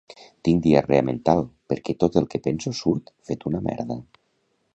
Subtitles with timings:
[0.47, 1.43] Tinc diarrea mental
[1.73, 4.01] perquè tot el que penso surt fet una merda